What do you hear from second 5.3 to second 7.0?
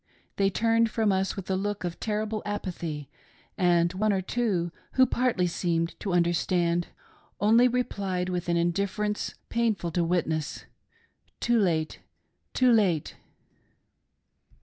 seemed to understand,